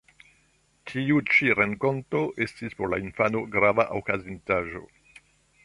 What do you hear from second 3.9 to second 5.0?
okazintaĵo.